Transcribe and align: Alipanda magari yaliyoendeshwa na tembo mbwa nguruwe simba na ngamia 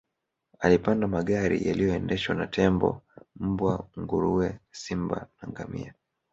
Alipanda 0.59 1.07
magari 1.07 1.67
yaliyoendeshwa 1.67 2.35
na 2.35 2.47
tembo 2.47 3.01
mbwa 3.35 3.87
nguruwe 3.99 4.59
simba 4.71 5.27
na 5.41 5.47
ngamia 5.47 5.93